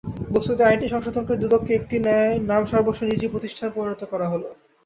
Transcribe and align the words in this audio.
বস্তুত 0.31 0.57
আইনটি 0.61 0.87
সংশোধন 0.89 1.23
করে 1.25 1.41
দুদককে 1.43 1.71
একটি 1.75 1.95
নামসর্বস্ব 2.49 3.01
নির্জীব 3.03 3.29
প্রতিষ্ঠানে 3.33 3.71
পরিণত 3.75 4.01
করা 4.11 4.27
হলো। 4.33 4.47